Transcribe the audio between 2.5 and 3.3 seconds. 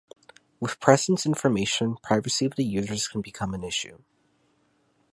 the users can